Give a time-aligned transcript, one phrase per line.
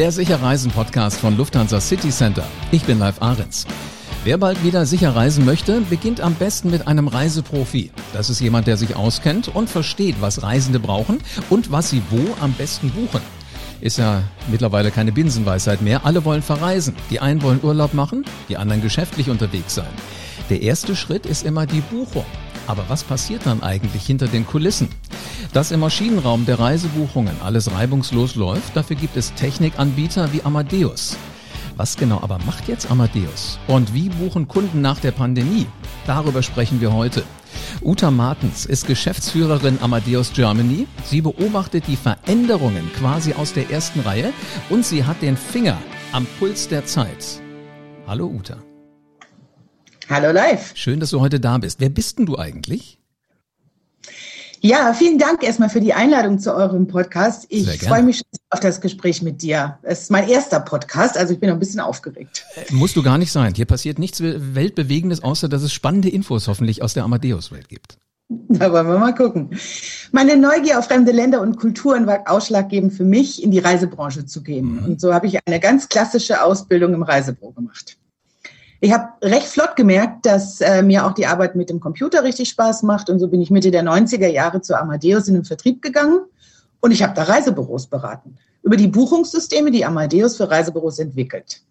[0.00, 2.46] Der Sicherreisen-Podcast von Lufthansa City Center.
[2.72, 3.66] Ich bin Live Ahrens.
[4.24, 7.90] Wer bald wieder sicher reisen möchte, beginnt am besten mit einem Reiseprofi.
[8.14, 11.18] Das ist jemand, der sich auskennt und versteht, was Reisende brauchen
[11.50, 13.20] und was sie wo am besten buchen.
[13.82, 16.06] Ist ja mittlerweile keine Binsenweisheit mehr.
[16.06, 16.96] Alle wollen verreisen.
[17.10, 19.92] Die einen wollen Urlaub machen, die anderen geschäftlich unterwegs sein.
[20.48, 22.24] Der erste Schritt ist immer die Buchung.
[22.70, 24.90] Aber was passiert dann eigentlich hinter den Kulissen?
[25.52, 31.16] Dass im Maschinenraum der Reisebuchungen alles reibungslos läuft, dafür gibt es Technikanbieter wie Amadeus.
[31.76, 33.58] Was genau aber macht jetzt Amadeus?
[33.66, 35.66] Und wie buchen Kunden nach der Pandemie?
[36.06, 37.24] Darüber sprechen wir heute.
[37.82, 40.86] Uta Martens ist Geschäftsführerin Amadeus Germany.
[41.02, 44.32] Sie beobachtet die Veränderungen quasi aus der ersten Reihe
[44.68, 45.76] und sie hat den Finger
[46.12, 47.42] am Puls der Zeit.
[48.06, 48.58] Hallo Uta.
[50.10, 50.72] Hallo live.
[50.74, 51.78] Schön, dass du heute da bist.
[51.78, 52.98] Wer bist denn du eigentlich?
[54.60, 57.46] Ja, vielen Dank erstmal für die Einladung zu eurem Podcast.
[57.48, 59.78] Ich freue mich auf das Gespräch mit dir.
[59.82, 62.44] Es ist mein erster Podcast, also ich bin noch ein bisschen aufgeregt.
[62.70, 63.54] Musst du gar nicht sein.
[63.54, 67.96] Hier passiert nichts Weltbewegendes, außer dass es spannende Infos hoffentlich aus der Amadeus-Welt gibt.
[68.28, 69.50] Da wollen wir mal gucken.
[70.10, 74.42] Meine Neugier auf fremde Länder und Kulturen war ausschlaggebend für mich, in die Reisebranche zu
[74.42, 74.74] gehen.
[74.74, 74.84] Mhm.
[74.86, 77.96] Und so habe ich eine ganz klassische Ausbildung im Reisebüro gemacht.
[78.80, 82.48] Ich habe recht flott gemerkt, dass äh, mir auch die Arbeit mit dem Computer richtig
[82.48, 83.10] Spaß macht.
[83.10, 86.20] Und so bin ich Mitte der 90er Jahre zu Amadeus in den Vertrieb gegangen
[86.80, 88.38] und ich habe da Reisebüros beraten.
[88.62, 91.62] Über die Buchungssysteme, die Amadeus für Reisebüros entwickelt.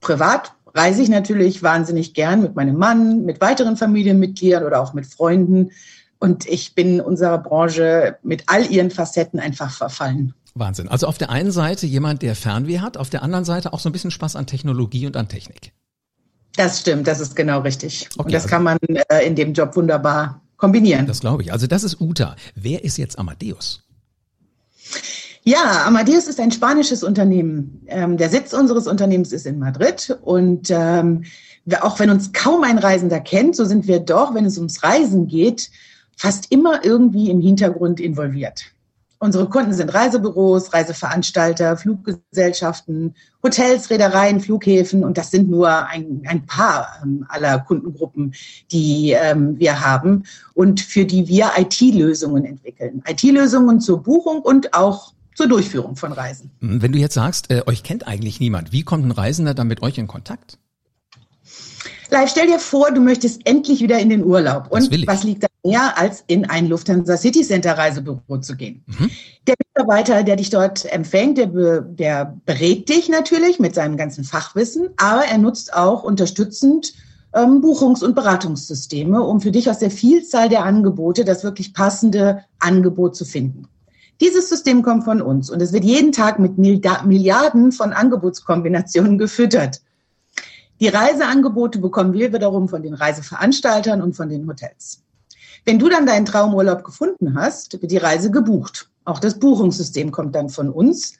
[0.00, 5.06] Privat reise ich natürlich wahnsinnig gern mit meinem Mann, mit weiteren Familienmitgliedern oder auch mit
[5.06, 5.70] Freunden.
[6.18, 10.34] Und ich bin unserer Branche mit all ihren Facetten einfach verfallen.
[10.54, 10.88] Wahnsinn.
[10.88, 13.88] Also auf der einen Seite jemand, der Fernweh hat, auf der anderen Seite auch so
[13.88, 15.72] ein bisschen Spaß an Technologie und an Technik.
[16.58, 18.08] Das stimmt, das ist genau richtig.
[18.14, 21.06] Okay, und das also kann man äh, in dem Job wunderbar kombinieren.
[21.06, 21.52] Das glaube ich.
[21.52, 22.34] Also das ist Uta.
[22.56, 23.84] Wer ist jetzt Amadeus?
[25.44, 27.82] Ja, Amadeus ist ein spanisches Unternehmen.
[27.86, 31.22] Ähm, der Sitz unseres Unternehmens ist in Madrid und ähm,
[31.80, 35.28] auch wenn uns kaum ein Reisender kennt, so sind wir doch, wenn es ums Reisen
[35.28, 35.70] geht,
[36.16, 38.64] fast immer irgendwie im Hintergrund involviert.
[39.20, 46.46] Unsere Kunden sind Reisebüros, Reiseveranstalter, Fluggesellschaften, Hotels, Reedereien, Flughäfen und das sind nur ein, ein
[46.46, 48.34] paar ähm, aller Kundengruppen,
[48.70, 50.24] die ähm, wir haben
[50.54, 53.02] und für die wir IT-Lösungen entwickeln.
[53.08, 56.50] IT-Lösungen zur Buchung und auch zur Durchführung von Reisen.
[56.60, 59.82] Wenn du jetzt sagst, äh, euch kennt eigentlich niemand, wie kommt ein Reisender dann mit
[59.82, 60.58] euch in Kontakt?
[62.10, 64.68] Live, stell dir vor, du möchtest endlich wieder in den Urlaub.
[64.70, 68.84] Und was liegt da mehr, als in ein Lufthansa City Center Reisebüro zu gehen?
[68.86, 69.10] Mhm.
[69.46, 74.90] Der Mitarbeiter, der dich dort empfängt, der, der berät dich natürlich mit seinem ganzen Fachwissen,
[74.96, 76.92] aber er nutzt auch unterstützend
[77.34, 82.44] ähm, Buchungs- und Beratungssysteme, um für dich aus der Vielzahl der Angebote das wirklich passende
[82.58, 83.68] Angebot zu finden.
[84.20, 89.80] Dieses System kommt von uns und es wird jeden Tag mit Milliarden von Angebotskombinationen gefüttert.
[90.80, 95.02] Die Reiseangebote bekommen wir wiederum von den Reiseveranstaltern und von den Hotels.
[95.68, 98.88] Wenn du dann deinen Traumurlaub gefunden hast, wird die Reise gebucht.
[99.04, 101.12] Auch das Buchungssystem kommt dann von uns.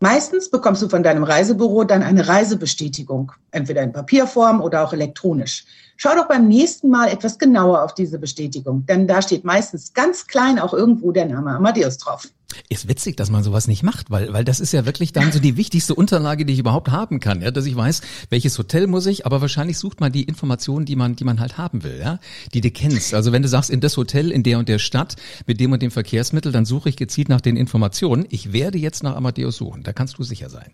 [0.00, 5.66] Meistens bekommst du von deinem Reisebüro dann eine Reisebestätigung, entweder in Papierform oder auch elektronisch.
[5.96, 10.26] Schau doch beim nächsten Mal etwas genauer auf diese Bestätigung, denn da steht meistens ganz
[10.26, 12.28] klein auch irgendwo der Name Amadeus drauf.
[12.68, 15.38] Ist witzig, dass man sowas nicht macht, weil, weil das ist ja wirklich dann so
[15.40, 19.06] die wichtigste Unterlage, die ich überhaupt haben kann, ja, dass ich weiß, welches Hotel muss
[19.06, 22.18] ich, aber wahrscheinlich sucht man die Informationen, die man, die man halt haben will, ja,
[22.54, 23.14] die du kennst.
[23.14, 25.82] Also wenn du sagst, in das Hotel, in der und der Stadt, mit dem und
[25.82, 28.26] dem Verkehrsmittel, dann suche ich gezielt nach den Informationen.
[28.30, 30.70] Ich werde jetzt nach Amadeus suchen, da kannst du sicher sein.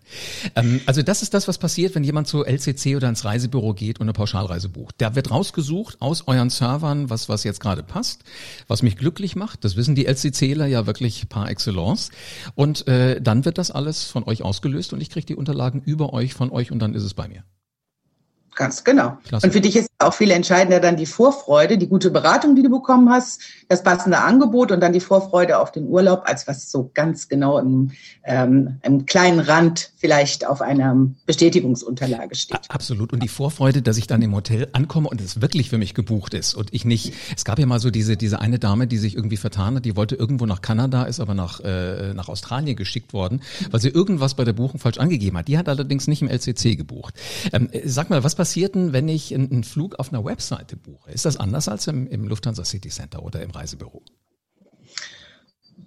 [0.55, 3.99] Ähm, also das ist das, was passiert, wenn jemand zur LCC oder ins Reisebüro geht
[3.99, 4.95] und eine Pauschalreise bucht.
[4.99, 8.23] Da wird rausgesucht aus euren Servern, was, was jetzt gerade passt,
[8.67, 9.63] was mich glücklich macht.
[9.63, 12.11] Das wissen die LCCler ja wirklich par excellence.
[12.55, 16.13] Und äh, dann wird das alles von euch ausgelöst und ich kriege die Unterlagen über
[16.13, 17.43] euch, von euch und dann ist es bei mir.
[18.55, 19.17] Ganz genau.
[19.27, 19.47] Klasse.
[19.47, 22.69] Und für dich ist auch viel entscheidender dann die Vorfreude, die gute Beratung, die du
[22.69, 26.91] bekommen hast, das passende Angebot und dann die Vorfreude auf den Urlaub, als was so
[26.93, 27.91] ganz genau im,
[28.23, 30.95] ähm, im kleinen Rand vielleicht auf einer
[31.25, 32.59] Bestätigungsunterlage steht.
[32.69, 33.13] Absolut.
[33.13, 36.33] Und die Vorfreude, dass ich dann im Hotel ankomme und es wirklich für mich gebucht
[36.33, 39.15] ist und ich nicht, es gab ja mal so diese, diese eine Dame, die sich
[39.15, 43.13] irgendwie vertan hat, die wollte irgendwo nach Kanada, ist aber nach, äh, nach Australien geschickt
[43.13, 43.41] worden,
[43.71, 45.47] weil sie irgendwas bei der Buchung falsch angegeben hat.
[45.47, 47.15] Die hat allerdings nicht im LCC gebucht.
[47.51, 51.09] Ähm, sag mal, was passiert denn, wenn ich einen Flug auf einer Webseite buche?
[51.09, 54.01] Ist das anders als im, im Lufthansa City Center oder im Reisebüro?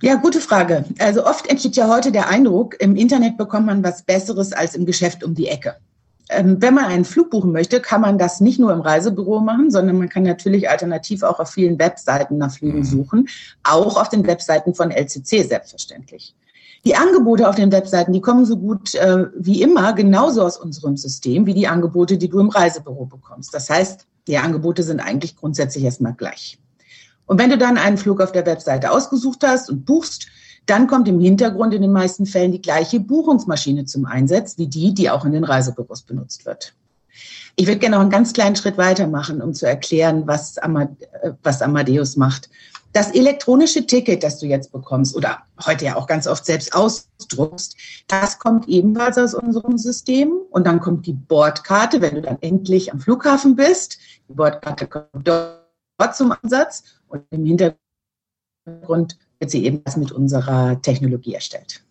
[0.00, 0.86] Ja, gute Frage.
[0.98, 4.86] Also oft entsteht ja heute der Eindruck, im Internet bekommt man was Besseres als im
[4.86, 5.76] Geschäft um die Ecke.
[6.30, 9.70] Ähm, wenn man einen Flug buchen möchte, kann man das nicht nur im Reisebüro machen,
[9.70, 12.84] sondern man kann natürlich alternativ auch auf vielen Webseiten nach Flügen mhm.
[12.84, 13.28] suchen,
[13.64, 16.34] auch auf den Webseiten von LCC selbstverständlich.
[16.86, 20.96] Die Angebote auf den Webseiten, die kommen so gut äh, wie immer genauso aus unserem
[20.96, 23.52] System wie die Angebote, die du im Reisebüro bekommst.
[23.52, 26.60] Das heißt, die Angebote sind eigentlich grundsätzlich erstmal gleich.
[27.26, 30.28] Und wenn du dann einen Flug auf der Webseite ausgesucht hast und buchst,
[30.66, 34.94] dann kommt im Hintergrund in den meisten Fällen die gleiche Buchungsmaschine zum Einsatz wie die,
[34.94, 36.72] die auch in den Reisebüros benutzt wird.
[37.56, 41.32] Ich würde gerne noch einen ganz kleinen Schritt weitermachen, um zu erklären, was, Amade äh,
[41.42, 42.50] was Amadeus macht.
[42.92, 47.76] Das elektronische Ticket, das du jetzt bekommst oder heute ja auch ganz oft selbst ausdruckst,
[48.08, 50.32] das kommt ebenfalls aus unserem System.
[50.50, 53.98] Und dann kommt die Bordkarte, wenn du dann endlich am Flughafen bist.
[54.28, 61.34] Die Bordkarte kommt dort zum Ansatz und im Hintergrund wird sie ebenfalls mit unserer Technologie
[61.34, 61.85] erstellt.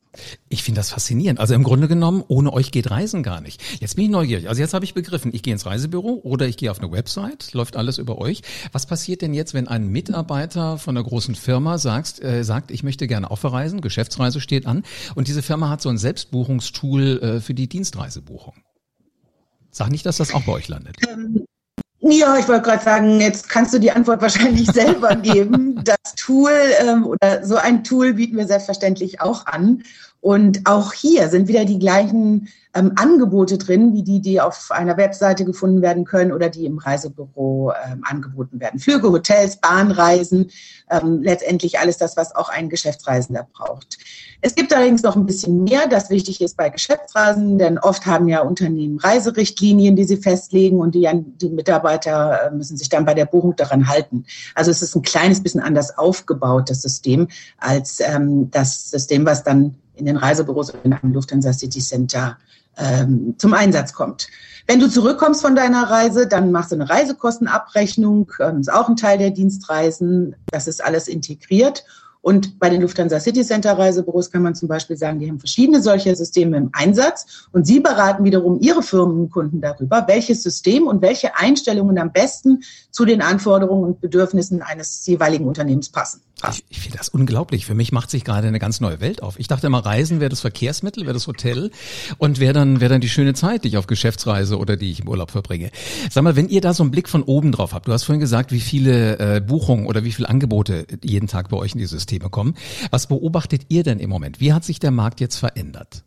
[0.50, 1.40] Ich finde das faszinierend.
[1.40, 3.62] Also im Grunde genommen, ohne euch geht Reisen gar nicht.
[3.80, 4.50] Jetzt bin ich neugierig.
[4.50, 7.54] Also jetzt habe ich begriffen, ich gehe ins Reisebüro oder ich gehe auf eine Website,
[7.54, 8.42] läuft alles über euch.
[8.72, 12.84] Was passiert denn jetzt, wenn ein Mitarbeiter von einer großen Firma sagt, äh, sagt, ich
[12.84, 14.84] möchte gerne auch verreisen, Geschäftsreise steht an
[15.16, 18.56] und diese Firma hat so ein Selbstbuchungstool äh, für die Dienstreisebuchung?
[19.72, 20.96] Sag nicht, dass das auch bei euch landet.
[21.10, 21.46] Ähm,
[22.08, 25.82] ja, ich wollte gerade sagen, jetzt kannst du die Antwort wahrscheinlich selber geben.
[25.84, 29.84] Das Tool ähm, oder so ein Tool bieten wir selbstverständlich auch an.
[30.26, 34.98] Und auch hier sind wieder die gleichen ähm, Angebote drin, wie die, die auf einer
[34.98, 38.80] Webseite gefunden werden können oder die im Reisebüro ähm, angeboten werden.
[38.80, 40.50] Flüge, Hotels, Bahnreisen,
[40.90, 44.00] ähm, letztendlich alles das, was auch ein Geschäftsreisender braucht.
[44.42, 48.28] Es gibt allerdings noch ein bisschen mehr, das wichtig ist bei Geschäftsreisen, denn oft haben
[48.28, 51.08] ja Unternehmen Reiserichtlinien, die sie festlegen und die,
[51.40, 54.26] die Mitarbeiter äh, müssen sich dann bei der Buchung daran halten.
[54.56, 57.28] Also es ist ein kleines bisschen anders aufgebaut, das System,
[57.60, 62.38] als ähm, das System, was dann in den Reisebüros in einem Lufthansa City Center
[62.78, 64.28] ähm, zum Einsatz kommt.
[64.68, 68.96] Wenn du zurückkommst von deiner Reise, dann machst du eine Reisekostenabrechnung, ähm, ist auch ein
[68.96, 70.36] Teil der Dienstreisen.
[70.52, 71.86] Das ist alles integriert.
[72.26, 75.80] Und bei den Lufthansa City Center Reisebüros kann man zum Beispiel sagen, die haben verschiedene
[75.80, 81.38] solcher Systeme im Einsatz und sie beraten wiederum ihre Firmenkunden darüber, welches System und welche
[81.38, 86.22] Einstellungen am besten zu den Anforderungen und Bedürfnissen eines jeweiligen Unternehmens passen.
[86.50, 87.66] Ich, ich finde das unglaublich.
[87.66, 89.40] Für mich macht sich gerade eine ganz neue Welt auf.
[89.40, 91.72] Ich dachte immer, Reisen wäre das Verkehrsmittel, wäre das Hotel
[92.18, 95.02] und wäre dann, wäre dann die schöne Zeit, die ich auf Geschäftsreise oder die ich
[95.02, 95.70] im Urlaub verbringe.
[96.10, 98.20] Sag mal, wenn ihr da so einen Blick von oben drauf habt, du hast vorhin
[98.20, 101.86] gesagt, wie viele äh, Buchungen oder wie viele Angebote jeden Tag bei euch in die
[101.86, 102.56] Systeme kommen.
[102.92, 104.40] Was beobachtet ihr denn im Moment?
[104.40, 106.04] Wie hat sich der Markt jetzt verändert?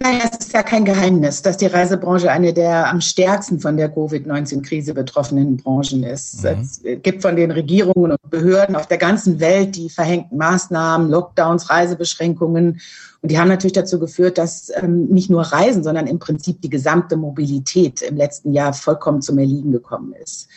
[0.00, 3.88] Naja, es ist ja kein Geheimnis, dass die Reisebranche eine der am stärksten von der
[3.88, 6.42] Covid-19-Krise betroffenen Branchen ist.
[6.42, 6.60] Mhm.
[6.60, 11.70] Es gibt von den Regierungen und Behörden auf der ganzen Welt die verhängten Maßnahmen, Lockdowns,
[11.70, 12.80] Reisebeschränkungen.
[13.22, 16.70] Und die haben natürlich dazu geführt, dass ähm, nicht nur Reisen, sondern im Prinzip die
[16.70, 20.48] gesamte Mobilität im letzten Jahr vollkommen zum Erliegen gekommen ist.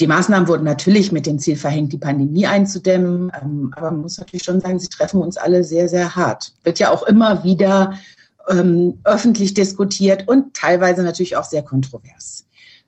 [0.00, 3.30] Die Maßnahmen wurden natürlich mit dem Ziel verhängt, die Pandemie einzudämmen.
[3.40, 6.54] Ähm, aber man muss natürlich schon sagen, sie treffen uns alle sehr, sehr hart.
[6.64, 7.98] Wird ja auch immer wieder
[8.48, 12.46] ähm, öffentlich diskutiert und teilweise natürlich auch sehr kontrovers.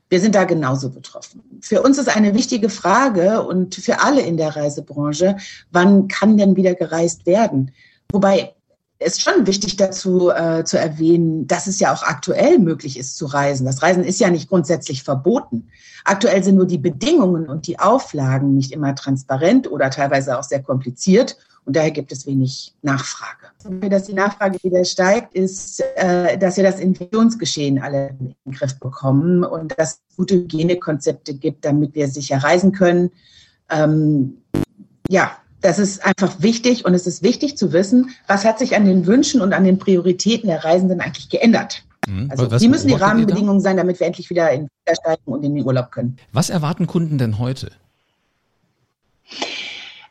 [0.09, 1.43] Wir sind da genauso betroffen.
[1.61, 5.37] Für uns ist eine wichtige Frage und für alle in der Reisebranche,
[5.71, 7.73] wann kann denn wieder gereist werden?
[8.11, 8.55] Wobei
[9.05, 13.27] es schon wichtig dazu äh, zu erwähnen, dass es ja auch aktuell möglich ist zu
[13.27, 13.67] reisen.
[13.67, 15.69] Das Reisen ist ja nicht grundsätzlich verboten.
[16.05, 20.63] Aktuell sind nur die Bedingungen und die Auflagen nicht immer transparent oder teilweise auch sehr
[20.63, 23.89] kompliziert und daher gibt es wenig Nachfrage.
[23.89, 28.79] Dass die Nachfrage wieder steigt, ist, äh, dass wir das Infektionsgeschehen alle in den Griff
[28.81, 33.13] bekommen und dass es gute Hygienekonzepte gibt, damit wir sicher reisen können.
[33.71, 34.39] Ähm,
[35.09, 38.85] ja, das ist einfach wichtig und es ist wichtig zu wissen, was hat sich an
[38.85, 41.85] den Wünschen und an den Prioritäten der Reisenden eigentlich geändert.
[42.07, 42.29] Mhm.
[42.31, 45.55] Also was wie müssen die Rahmenbedingungen sein, damit wir endlich wieder in steigen und in
[45.55, 46.19] den Urlaub können.
[46.33, 47.71] Was erwarten Kunden denn heute?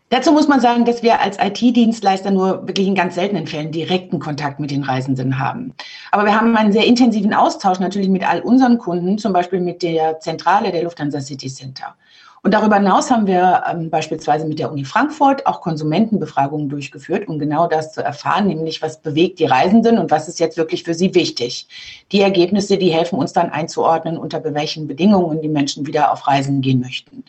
[0.10, 4.20] Dazu muss man sagen, dass wir als IT-Dienstleister nur wirklich in ganz seltenen Fällen direkten
[4.20, 5.74] Kontakt mit den Reisenden haben.
[6.12, 9.82] Aber wir haben einen sehr intensiven Austausch natürlich mit all unseren Kunden, zum Beispiel mit
[9.82, 11.96] der Zentrale der Lufthansa City Center.
[12.44, 17.38] Und darüber hinaus haben wir ähm, beispielsweise mit der Uni Frankfurt auch Konsumentenbefragungen durchgeführt, um
[17.38, 20.96] genau das zu erfahren, nämlich was bewegt die Reisenden und was ist jetzt wirklich für
[20.96, 21.68] sie wichtig.
[22.12, 26.62] Die Ergebnisse, die helfen uns dann einzuordnen, unter welchen Bedingungen die Menschen wieder auf Reisen
[26.62, 27.24] gehen möchten.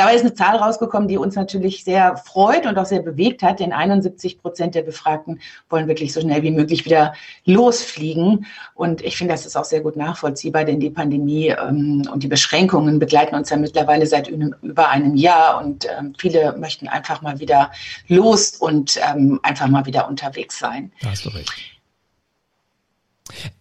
[0.00, 3.60] Dabei ist eine Zahl rausgekommen, die uns natürlich sehr freut und auch sehr bewegt hat,
[3.60, 7.12] denn 71 Prozent der Befragten wollen wirklich so schnell wie möglich wieder
[7.44, 8.46] losfliegen.
[8.72, 12.28] Und ich finde, das ist auch sehr gut nachvollziehbar, denn die Pandemie ähm, und die
[12.28, 17.38] Beschränkungen begleiten uns ja mittlerweile seit über einem Jahr und ähm, viele möchten einfach mal
[17.38, 17.70] wieder
[18.08, 20.92] los und ähm, einfach mal wieder unterwegs sein.
[21.02, 21.52] Da hast du recht.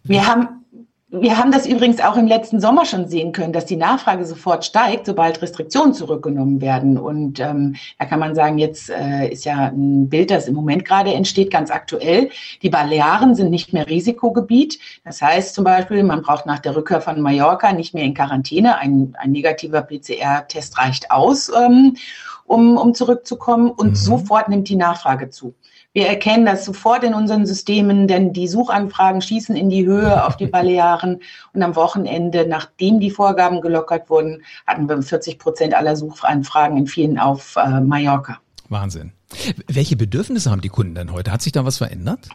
[0.04, 0.59] Wir haben
[1.12, 4.64] wir haben das übrigens auch im letzten Sommer schon sehen können, dass die Nachfrage sofort
[4.64, 7.00] steigt, sobald Restriktionen zurückgenommen werden.
[7.00, 10.86] Und ähm, da kann man sagen, jetzt äh, ist ja ein Bild, das im Moment
[10.86, 12.30] gerade entsteht, ganz aktuell.
[12.62, 14.80] Die Balearen sind nicht mehr Risikogebiet.
[15.04, 18.78] Das heißt zum Beispiel, man braucht nach der Rückkehr von Mallorca nicht mehr in Quarantäne.
[18.78, 21.96] Ein, ein negativer PCR-Test reicht aus, ähm,
[22.46, 23.72] um, um zurückzukommen.
[23.72, 23.96] Und mhm.
[23.96, 25.56] sofort nimmt die Nachfrage zu.
[25.92, 30.38] Wir erkennen das sofort in unseren Systemen, denn die Suchanfragen schießen in die Höhe auf
[30.38, 31.22] die Balearen.
[31.54, 36.88] Und am Wochenende, nachdem die Vorgaben gelockert wurden, hatten wir 40 Prozent aller Suchanfragen in
[36.88, 38.40] vielen auf äh, Mallorca.
[38.70, 39.14] Wahnsinn.
[39.68, 41.32] Welche Bedürfnisse haben die Kunden denn heute?
[41.32, 42.30] Hat sich da was verändert?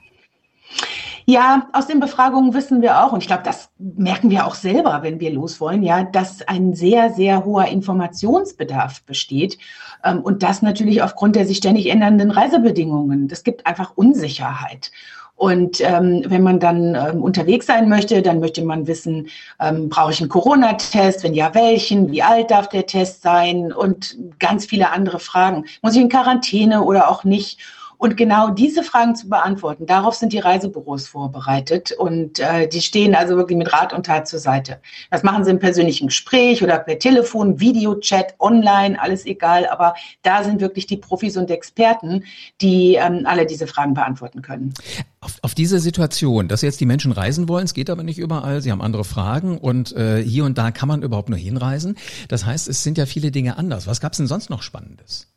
[1.27, 5.01] Ja, aus den Befragungen wissen wir auch, und ich glaube, das merken wir auch selber,
[5.03, 9.59] wenn wir los wollen, ja, dass ein sehr, sehr hoher Informationsbedarf besteht.
[10.05, 13.29] Ähm, und das natürlich aufgrund der sich ständig ändernden Reisebedingungen.
[13.29, 14.91] Das gibt einfach Unsicherheit.
[15.37, 19.29] Und ähm, wenn man dann ähm, unterwegs sein möchte, dann möchte man wissen,
[19.61, 21.25] ähm, brauche ich einen Corona-Test?
[21.25, 22.13] Wenn ja, welchen?
[22.13, 23.73] Wie alt darf der Test sein?
[23.73, 25.65] Und ganz viele andere Fragen.
[25.83, 27.59] Muss ich in Quarantäne oder auch nicht?
[27.99, 33.15] Und genau diese Fragen zu beantworten, darauf sind die Reisebüros vorbereitet und äh, die stehen
[33.15, 34.81] also wirklich mit Rat und Tat zur Seite.
[35.11, 39.67] Das machen sie im persönlichen Gespräch oder per Telefon, Videochat, online, alles egal.
[39.69, 42.25] Aber da sind wirklich die Profis und Experten,
[42.61, 44.75] die ähm, alle diese Fragen beantworten können.
[45.21, 48.61] Auf, auf diese Situation, dass jetzt die Menschen reisen wollen, es geht aber nicht überall,
[48.61, 51.97] sie haben andere Fragen und äh, hier und da kann man überhaupt nur hinreisen.
[52.29, 53.87] Das heißt, es sind ja viele Dinge anders.
[53.87, 55.29] Was gab es denn sonst noch Spannendes?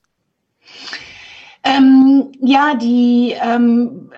[1.67, 4.09] Ähm, ja, die ähm,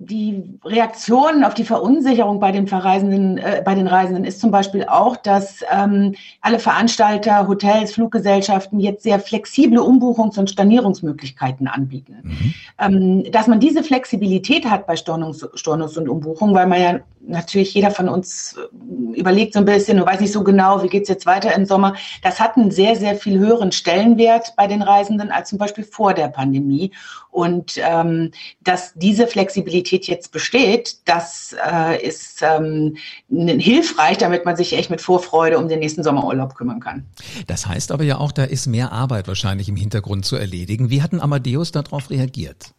[0.00, 4.84] die Reaktion auf die Verunsicherung bei den Verreisenden, äh, bei den Reisenden ist zum Beispiel
[4.84, 12.16] auch, dass ähm, alle Veranstalter, Hotels, Fluggesellschaften jetzt sehr flexible Umbuchungs- und Stornierungsmöglichkeiten anbieten.
[12.22, 12.54] Mhm.
[12.78, 17.74] Ähm, dass man diese Flexibilität hat bei Stornungs, Stornungs und Umbuchung, weil man ja natürlich
[17.74, 21.08] jeder von uns äh, überlegt so ein bisschen und weiß nicht so genau, wie geht's
[21.08, 21.94] jetzt weiter im Sommer.
[22.22, 26.14] Das hat einen sehr, sehr viel höheren Stellenwert bei den Reisenden als zum Beispiel vor
[26.14, 26.92] der Pandemie.
[27.30, 32.96] Und ähm, dass diese Flexibilität jetzt besteht, das äh, ist ähm,
[33.28, 37.06] hilfreich, damit man sich echt mit Vorfreude um den nächsten Sommerurlaub kümmern kann.
[37.46, 40.90] Das heißt aber ja auch, da ist mehr Arbeit wahrscheinlich im Hintergrund zu erledigen.
[40.90, 42.72] Wie hatten Amadeus darauf reagiert?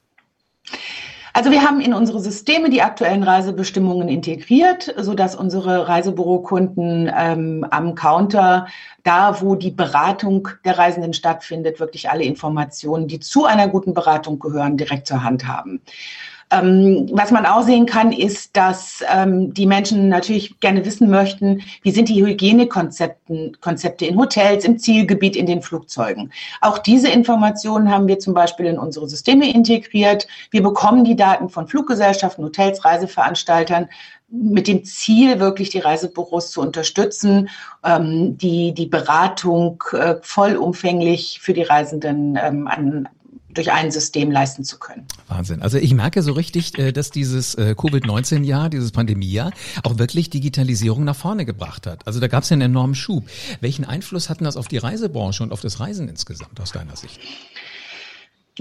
[1.34, 7.66] Also wir haben in unsere Systeme die aktuellen Reisebestimmungen integriert, so dass unsere Reisebürokunden ähm,
[7.70, 8.68] am Counter,
[9.04, 14.40] da wo die Beratung der Reisenden stattfindet, wirklich alle Informationen, die zu einer guten Beratung
[14.40, 15.82] gehören, direkt zur Hand haben.
[16.52, 21.62] Ähm, was man auch sehen kann, ist, dass ähm, die Menschen natürlich gerne wissen möchten,
[21.84, 26.32] wie sind die Hygienekonzepte Konzepte in Hotels, im Zielgebiet, in den Flugzeugen.
[26.62, 30.28] Auch diese Informationen haben wir zum Beispiel in unsere Systeme integriert.
[30.50, 33.88] Wir bekommen die Daten von Fluggesellschaften, Hotels, Reiseveranstaltern
[34.32, 37.50] mit dem Ziel, wirklich die Reisebüros zu unterstützen,
[37.84, 43.10] ähm, die, die Beratung äh, vollumfänglich für die Reisenden ähm, an,
[43.54, 45.06] durch ein System leisten zu können.
[45.28, 45.62] Wahnsinn.
[45.62, 49.52] Also ich merke so richtig, äh, dass dieses äh, Covid-19-Jahr, dieses Pandemiejahr
[49.84, 52.06] auch wirklich Digitalisierung nach vorne gebracht hat.
[52.06, 53.28] Also da gab es ja einen enormen Schub.
[53.62, 57.20] Welchen Einfluss hatten das auf die Reisebranche und auf das Reisen insgesamt aus deiner Sicht?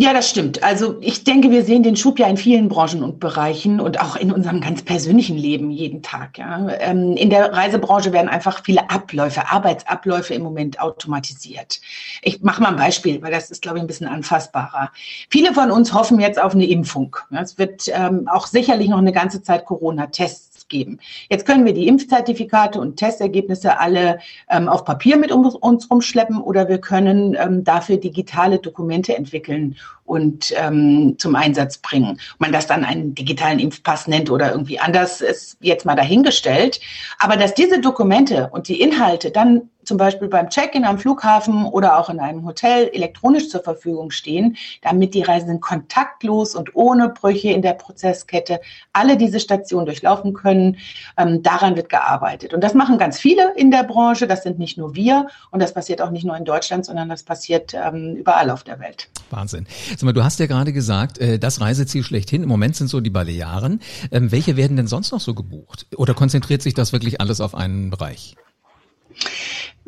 [0.01, 0.63] Ja, das stimmt.
[0.63, 4.15] Also ich denke, wir sehen den Schub ja in vielen Branchen und Bereichen und auch
[4.15, 6.39] in unserem ganz persönlichen Leben jeden Tag.
[6.39, 6.69] Ja.
[6.79, 11.81] Ähm, in der Reisebranche werden einfach viele Abläufe, Arbeitsabläufe im Moment automatisiert.
[12.23, 14.93] Ich mache mal ein Beispiel, weil das ist, glaube ich, ein bisschen anfassbarer.
[15.31, 17.17] Viele von uns hoffen jetzt auf eine Impfung.
[17.33, 20.99] Es wird ähm, auch sicherlich noch eine ganze Zeit Corona-Tests geben.
[21.31, 26.69] Jetzt können wir die Impfzertifikate und Testergebnisse alle ähm, auf Papier mit uns rumschleppen oder
[26.69, 29.77] wir können ähm, dafür digitale Dokumente entwickeln
[30.09, 32.19] und ähm, zum Einsatz bringen.
[32.35, 36.81] Ob man das dann einen digitalen Impfpass nennt oder irgendwie anders, ist jetzt mal dahingestellt.
[37.19, 41.99] Aber dass diese Dokumente und die Inhalte dann zum Beispiel beim Check-in am Flughafen oder
[41.99, 47.49] auch in einem Hotel elektronisch zur Verfügung stehen, damit die Reisenden kontaktlos und ohne Brüche
[47.49, 48.61] in der Prozesskette
[48.93, 50.77] alle diese Stationen durchlaufen können.
[51.17, 52.53] Ähm, daran wird gearbeitet.
[52.53, 54.27] Und das machen ganz viele in der Branche.
[54.27, 55.29] Das sind nicht nur wir.
[55.51, 58.79] Und das passiert auch nicht nur in Deutschland, sondern das passiert ähm, überall auf der
[58.81, 59.09] Welt.
[59.31, 59.67] Wahnsinn.
[60.05, 63.11] Mal, du hast ja gerade gesagt, äh, das Reiseziel schlechthin im Moment sind so die
[63.11, 63.81] Balearen.
[64.11, 65.87] Ähm, welche werden denn sonst noch so gebucht?
[65.97, 68.37] Oder konzentriert sich das wirklich alles auf einen Bereich?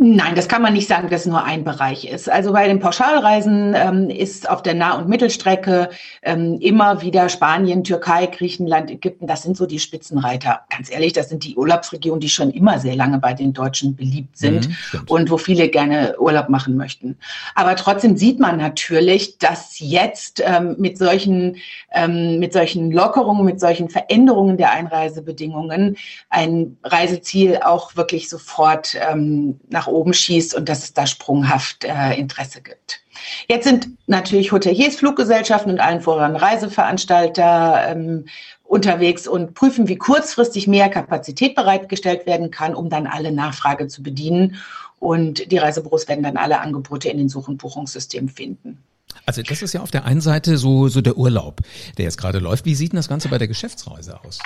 [0.03, 2.31] Nein, das kann man nicht sagen, dass nur ein Bereich ist.
[2.31, 5.91] Also bei den Pauschalreisen ähm, ist auf der Nah- und Mittelstrecke
[6.23, 10.63] ähm, immer wieder Spanien, Türkei, Griechenland, Ägypten, das sind so die Spitzenreiter.
[10.71, 14.39] Ganz ehrlich, das sind die Urlaubsregionen, die schon immer sehr lange bei den Deutschen beliebt
[14.39, 17.19] sind mhm, und wo viele gerne Urlaub machen möchten.
[17.55, 21.59] Aber trotzdem sieht man natürlich, dass jetzt ähm, mit solchen
[21.93, 25.99] ähm, mit solchen Lockerungen, mit solchen Veränderungen der Einreisebedingungen
[26.31, 32.15] ein Reiseziel auch wirklich sofort ähm, nach oben schießt und dass es da sprunghaft äh,
[32.15, 33.01] Interesse gibt.
[33.49, 38.27] Jetzt sind natürlich Hoteliers, Fluggesellschaften und allen voran Reiseveranstalter ähm,
[38.65, 44.03] unterwegs und prüfen, wie kurzfristig mehr Kapazität bereitgestellt werden kann, um dann alle Nachfrage zu
[44.03, 44.57] bedienen.
[44.99, 48.79] Und die Reisebüros werden dann alle Angebote in den Such- und Buchungssystemen finden.
[49.27, 51.61] Also das ist ja auf der einen Seite so, so der Urlaub,
[51.99, 52.65] der jetzt gerade läuft.
[52.65, 54.39] Wie sieht denn das Ganze bei der Geschäftsreise aus?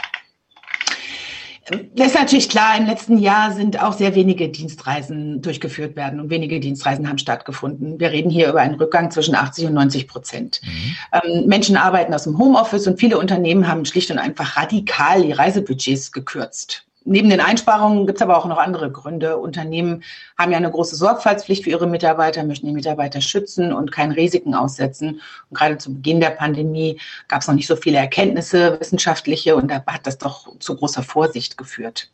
[1.95, 6.29] Das ist natürlich klar, im letzten Jahr sind auch sehr wenige Dienstreisen durchgeführt werden und
[6.29, 7.99] wenige Dienstreisen haben stattgefunden.
[7.99, 10.61] Wir reden hier über einen Rückgang zwischen 80 und 90 Prozent.
[10.63, 10.97] Mhm.
[11.13, 15.33] Ähm, Menschen arbeiten aus dem Homeoffice und viele Unternehmen haben schlicht und einfach radikal die
[15.33, 19.39] Reisebudgets gekürzt neben den Einsparungen gibt es aber auch noch andere Gründe.
[19.39, 20.03] Unternehmen
[20.39, 24.55] haben ja eine große Sorgfaltspflicht für ihre Mitarbeiter, möchten die Mitarbeiter schützen und keinen Risiken
[24.55, 25.21] aussetzen.
[25.51, 29.71] Und gerade zu Beginn der Pandemie gab es noch nicht so viele Erkenntnisse, wissenschaftliche, und
[29.71, 32.11] da hat das doch zu großer Vorsicht geführt.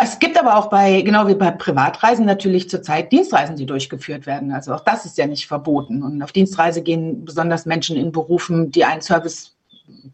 [0.00, 4.52] Es gibt aber auch bei, genau wie bei Privatreisen natürlich zurzeit Dienstreisen, die durchgeführt werden.
[4.52, 6.02] Also auch das ist ja nicht verboten.
[6.02, 9.56] Und auf Dienstreise gehen besonders Menschen in Berufen, die einen Service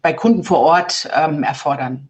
[0.01, 2.09] bei Kunden vor Ort ähm, erfordern.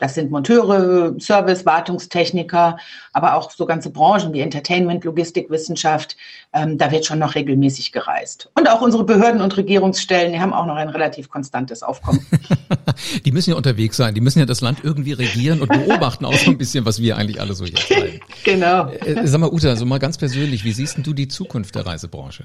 [0.00, 2.78] Das sind Monteure, Service, Wartungstechniker,
[3.12, 6.16] aber auch so ganze Branchen wie Entertainment, Logistik, Wissenschaft.
[6.52, 8.50] Ähm, da wird schon noch regelmäßig gereist.
[8.54, 12.26] Und auch unsere Behörden und Regierungsstellen, die haben auch noch ein relativ konstantes Aufkommen.
[13.24, 14.14] die müssen ja unterwegs sein.
[14.14, 17.16] Die müssen ja das Land irgendwie regieren und beobachten auch so ein bisschen, was wir
[17.16, 18.20] eigentlich alle so hier treiben.
[18.44, 18.88] genau.
[18.88, 21.84] Äh, sag mal, Uta, so mal ganz persönlich, wie siehst denn du die Zukunft der
[21.84, 22.44] Reisebranche?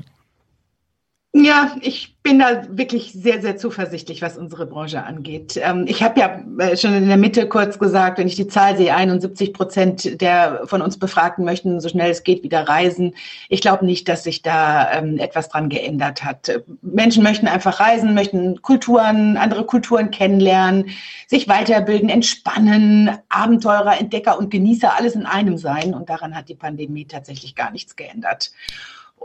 [1.37, 5.59] Ja, ich bin da wirklich sehr, sehr zuversichtlich, was unsere Branche angeht.
[5.61, 8.77] Ähm, ich habe ja äh, schon in der Mitte kurz gesagt, wenn ich die Zahl
[8.77, 13.15] sehe, 71 Prozent der von uns Befragten möchten so schnell es geht wieder reisen.
[13.49, 16.61] Ich glaube nicht, dass sich da ähm, etwas dran geändert hat.
[16.81, 20.91] Menschen möchten einfach reisen, möchten Kulturen, andere Kulturen kennenlernen,
[21.27, 25.93] sich weiterbilden, entspannen, Abenteurer, Entdecker und Genießer, alles in einem sein.
[25.93, 28.51] Und daran hat die Pandemie tatsächlich gar nichts geändert.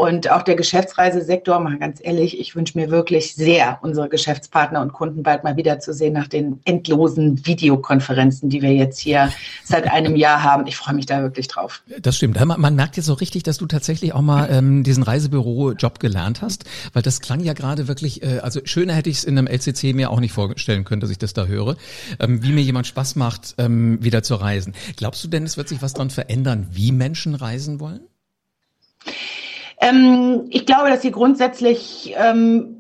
[0.00, 4.95] Und auch der Geschäftsreisesektor, mal ganz ehrlich, ich wünsche mir wirklich sehr, unsere Geschäftspartner und
[4.95, 9.31] Kunden bald mal wiederzusehen nach den endlosen Videokonferenzen, die wir jetzt hier
[9.62, 10.66] seit einem Jahr haben.
[10.66, 11.83] Ich freue mich da wirklich drauf.
[12.01, 12.42] Das stimmt.
[12.42, 16.64] Man, merkt jetzt so richtig, dass du tatsächlich auch mal ähm, diesen Reisebüro-Job gelernt hast,
[16.94, 19.92] weil das klang ja gerade wirklich, äh, also schöner hätte ich es in einem LCC
[19.92, 21.77] mir auch nicht vorstellen können, dass ich das da höre,
[22.20, 24.72] ähm, wie mir jemand Spaß macht, ähm, wieder zu reisen.
[24.96, 28.01] Glaubst du denn, es wird sich was dran verändern, wie Menschen reisen wollen?
[29.81, 32.80] Ähm, ich glaube, dass sie grundsätzlich ähm,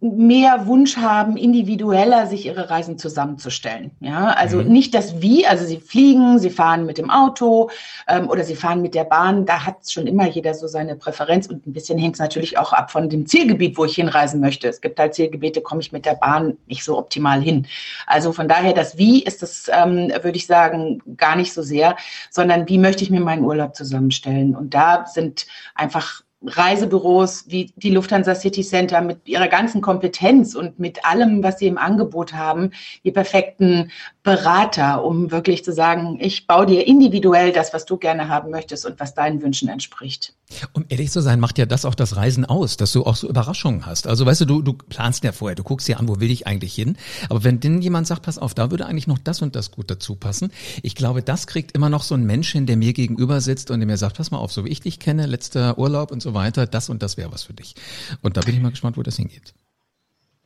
[0.00, 3.92] mehr Wunsch haben, individueller sich ihre Reisen zusammenzustellen.
[4.00, 4.68] Ja, also mhm.
[4.68, 7.70] nicht das Wie, also sie fliegen, sie fahren mit dem Auto
[8.06, 9.46] ähm, oder sie fahren mit der Bahn.
[9.46, 12.72] Da hat schon immer jeder so seine Präferenz und ein bisschen hängt es natürlich auch
[12.72, 14.68] ab von dem Zielgebiet, wo ich hinreisen möchte.
[14.68, 17.66] Es gibt halt Zielgebiete, komme ich mit der Bahn nicht so optimal hin.
[18.06, 21.96] Also von daher das Wie ist das, ähm, würde ich sagen, gar nicht so sehr,
[22.30, 24.54] sondern wie möchte ich mir meinen Urlaub zusammenstellen?
[24.54, 30.78] Und da sind einfach Reisebüros wie die Lufthansa City Center mit ihrer ganzen Kompetenz und
[30.78, 32.72] mit allem, was sie im Angebot haben,
[33.04, 33.90] die perfekten
[34.22, 38.86] Berater, um wirklich zu sagen, ich baue dir individuell das, was du gerne haben möchtest
[38.86, 40.34] und was deinen Wünschen entspricht.
[40.72, 43.28] Um ehrlich zu sein, macht ja das auch das Reisen aus, dass du auch so
[43.28, 44.06] Überraschungen hast.
[44.06, 46.46] Also weißt du, du, du planst ja vorher, du guckst dir an, wo will ich
[46.46, 46.96] eigentlich hin.
[47.28, 49.90] Aber wenn denn jemand sagt, pass auf, da würde eigentlich noch das und das gut
[49.90, 50.52] dazu passen.
[50.82, 53.80] Ich glaube, das kriegt immer noch so ein Mensch hin, der mir gegenüber sitzt und
[53.80, 56.34] der mir sagt, pass mal auf, so wie ich dich kenne, letzter Urlaub und so
[56.34, 57.74] weiter, das und das wäre was für dich.
[58.22, 59.54] Und da bin ich mal gespannt, wo das hingeht.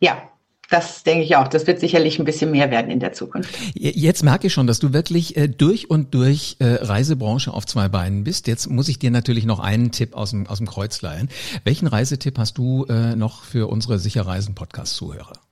[0.00, 0.22] Ja,
[0.70, 1.48] das denke ich auch.
[1.48, 3.50] Das wird sicherlich ein bisschen mehr werden in der Zukunft.
[3.74, 7.88] Jetzt merke ich schon, dass du wirklich äh, durch und durch äh, Reisebranche auf zwei
[7.88, 8.46] Beinen bist.
[8.46, 11.28] Jetzt muss ich dir natürlich noch einen Tipp aus dem, aus dem Kreuz leihen.
[11.64, 15.45] Welchen Reisetipp hast du äh, noch für unsere Sicherreisen-Podcast-Zuhörer?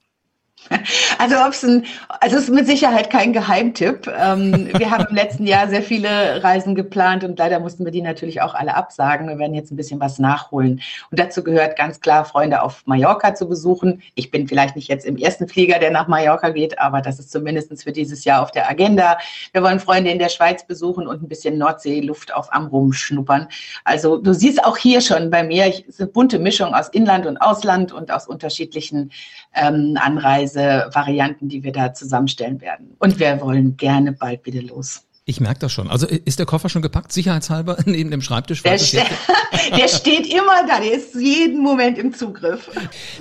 [1.18, 1.84] Also ob es ein,
[2.20, 4.10] also es ist mit Sicherheit kein Geheimtipp.
[4.18, 8.02] Ähm, wir haben im letzten Jahr sehr viele Reisen geplant und leider mussten wir die
[8.02, 9.28] natürlich auch alle absagen.
[9.28, 10.80] Wir werden jetzt ein bisschen was nachholen.
[11.10, 14.02] Und dazu gehört ganz klar, Freunde auf Mallorca zu besuchen.
[14.14, 17.30] Ich bin vielleicht nicht jetzt im ersten Flieger, der nach Mallorca geht, aber das ist
[17.30, 19.18] zumindest für dieses Jahr auf der Agenda.
[19.52, 23.48] Wir wollen Freunde in der Schweiz besuchen und ein bisschen Nordseeluft auf Amrum schnuppern.
[23.84, 27.26] Also du siehst auch hier schon bei mir, es ist eine bunte Mischung aus Inland
[27.26, 29.10] und Ausland und aus unterschiedlichen
[29.54, 30.53] ähm, Anreisen.
[30.54, 32.94] Reisevarianten, die wir da zusammenstellen werden.
[32.98, 35.02] Und wir wollen gerne bald wieder los.
[35.26, 35.88] Ich merke das schon.
[35.88, 38.62] Also ist der Koffer schon gepackt, sicherheitshalber, neben dem Schreibtisch?
[38.62, 39.02] Der, ste
[39.76, 42.70] der steht immer da, der ist jeden Moment im Zugriff.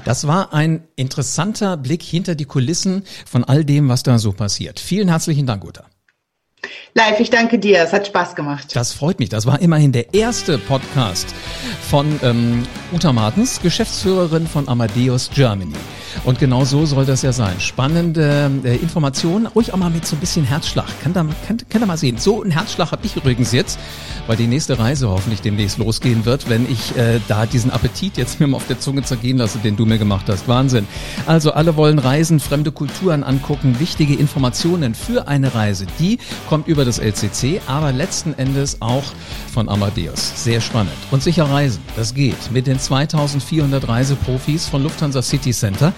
[0.03, 4.81] Das war ein interessanter Blick hinter die Kulissen von all dem, was da so passiert.
[4.81, 5.85] Vielen herzlichen Dank, Uta.
[6.93, 7.81] Live, ich danke dir.
[7.81, 8.75] Es hat Spaß gemacht.
[8.75, 9.29] Das freut mich.
[9.29, 11.33] Das war immerhin der erste Podcast
[11.89, 15.73] von ähm, Uta Martens, Geschäftsführerin von Amadeus Germany.
[16.25, 17.59] Und genau so soll das ja sein.
[17.59, 20.87] Spannende äh, Informationen, ruhig auch mal mit so ein bisschen Herzschlag.
[21.01, 22.17] Kann da, kann, kann da mal sehen.
[22.17, 23.79] So einen Herzschlag habe ich übrigens jetzt,
[24.27, 28.39] weil die nächste Reise hoffentlich demnächst losgehen wird, wenn ich äh, da diesen Appetit jetzt
[28.39, 30.47] mir mal auf der Zunge zergehen lasse, den du mir gemacht hast.
[30.47, 30.87] Wahnsinn.
[31.25, 35.85] Also alle wollen reisen, fremde Kulturen angucken, wichtige Informationen für eine Reise.
[35.99, 39.03] Die kommt über das LCC, aber letzten Endes auch
[39.53, 40.43] von Amadeus.
[40.43, 40.93] Sehr spannend.
[41.11, 45.93] Und sicher reisen, das geht mit den 2400 Reiseprofis von Lufthansa City Center.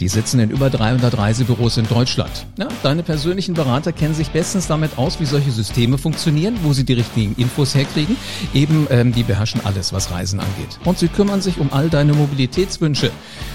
[0.00, 2.30] Die sitzen in über 300 Reisebüros in Deutschland.
[2.58, 6.84] Ja, deine persönlichen Berater kennen sich bestens damit aus, wie solche Systeme funktionieren, wo sie
[6.84, 8.16] die richtigen Infos herkriegen.
[8.52, 10.78] Eben, ähm, die beherrschen alles, was Reisen angeht.
[10.84, 13.10] Und sie kümmern sich um all deine Mobilitätswünsche.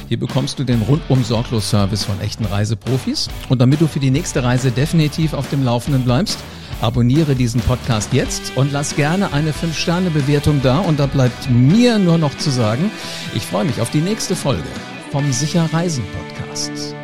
[0.09, 3.29] Hier bekommst du den rundum sorglos Service von echten Reiseprofis.
[3.49, 6.39] Und damit du für die nächste Reise definitiv auf dem Laufenden bleibst,
[6.81, 10.79] Abonniere diesen Podcast jetzt und lass gerne eine 5-Sterne-Bewertung da.
[10.79, 12.89] Und da bleibt mir nur noch zu sagen,
[13.35, 14.63] ich freue mich auf die nächste Folge
[15.11, 17.00] vom Sicher Reisen Podcast.